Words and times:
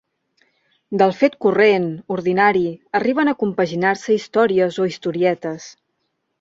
Del 1.01 1.13
fet 1.17 1.35
corrent, 1.45 1.85
ordinari, 2.17 2.65
arriben 3.01 3.31
a 3.33 3.37
compaginar-se 3.45 4.17
històries 4.19 4.83
o 4.87 4.91
historietes. 4.93 5.73